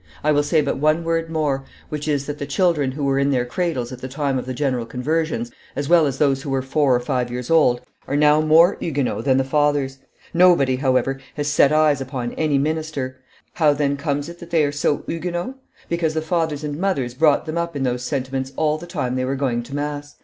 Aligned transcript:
I 0.23 0.31
will 0.31 0.41
say 0.41 0.61
but 0.61 0.79
one 0.79 1.03
word 1.03 1.29
more, 1.29 1.63
which 1.89 2.07
is, 2.07 2.25
that 2.25 2.39
the 2.39 2.47
children 2.47 2.93
who 2.93 3.03
were 3.03 3.19
in 3.19 3.29
their 3.29 3.45
cradles 3.45 3.91
at 3.91 4.01
the 4.01 4.07
time 4.07 4.39
of 4.39 4.47
the 4.47 4.53
general 4.55 4.87
conversions, 4.87 5.51
as 5.75 5.87
well 5.89 6.07
as 6.07 6.17
those 6.17 6.41
who 6.41 6.49
were 6.49 6.63
four 6.63 6.95
or 6.95 6.99
five 6.99 7.29
years 7.29 7.51
old, 7.51 7.81
are 8.07 8.15
now 8.15 8.41
more 8.41 8.77
Huguenot 8.79 9.25
than 9.25 9.37
the 9.37 9.43
fathers; 9.43 9.99
nobody, 10.33 10.77
however, 10.77 11.19
has 11.35 11.47
set 11.49 11.71
eyes 11.71 12.01
upon 12.01 12.33
any 12.33 12.57
minister; 12.57 13.19
how, 13.53 13.73
then, 13.73 13.95
comes 13.95 14.27
it 14.27 14.39
that 14.39 14.49
they 14.49 14.63
are 14.63 14.71
so 14.71 15.03
Huguenot? 15.05 15.57
Because 15.87 16.15
the 16.15 16.21
fathers 16.23 16.63
and 16.63 16.79
mothers 16.79 17.13
brought 17.13 17.45
them 17.45 17.59
up 17.59 17.75
in 17.75 17.83
those 17.83 18.01
sentiments 18.01 18.51
all 18.55 18.79
the 18.79 18.87
time 18.87 19.15
they 19.15 19.25
were 19.25 19.35
going 19.35 19.61
to 19.61 19.75
mass. 19.75 20.15